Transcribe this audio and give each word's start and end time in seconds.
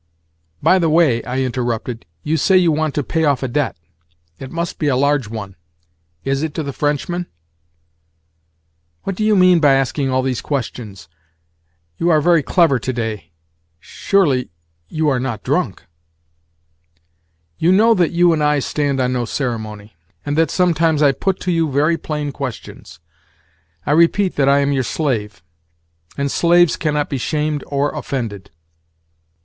"By 0.63 0.79
the 0.79 0.89
way," 0.89 1.23
I 1.25 1.41
interrupted, 1.43 2.07
"you 2.23 2.35
say 2.35 2.57
you 2.57 2.71
want 2.71 2.95
to 2.95 3.03
pay 3.03 3.23
off 3.23 3.43
a 3.43 3.47
debt. 3.47 3.77
It 4.39 4.49
must 4.49 4.79
be 4.79 4.87
a 4.87 4.95
large 4.95 5.27
one. 5.29 5.55
Is 6.23 6.41
it 6.41 6.55
to 6.55 6.63
the 6.63 6.73
Frenchman?" 6.73 7.27
"What 9.03 9.15
do 9.15 9.23
you 9.23 9.35
mean 9.35 9.59
by 9.59 9.75
asking 9.75 10.09
all 10.09 10.23
these 10.23 10.41
questions? 10.41 11.07
You 11.99 12.09
are 12.09 12.19
very 12.19 12.41
clever 12.41 12.79
today. 12.79 13.31
Surely 13.79 14.49
you 14.87 15.07
are 15.09 15.19
not 15.19 15.43
drunk?" 15.43 15.83
"You 17.59 17.71
know 17.71 17.93
that 17.93 18.09
you 18.09 18.33
and 18.33 18.43
I 18.43 18.57
stand 18.57 18.99
on 18.99 19.13
no 19.13 19.25
ceremony, 19.25 19.95
and 20.25 20.35
that 20.35 20.49
sometimes 20.49 21.03
I 21.03 21.11
put 21.11 21.39
to 21.41 21.51
you 21.51 21.69
very 21.71 21.95
plain 21.95 22.31
questions. 22.31 22.99
I 23.85 23.91
repeat 23.91 24.35
that 24.37 24.49
I 24.49 24.61
am 24.61 24.71
your 24.73 24.81
slave—and 24.81 26.31
slaves 26.31 26.75
cannot 26.75 27.07
be 27.07 27.19
shamed 27.19 27.63
or 27.67 27.91
offended." 27.93 28.49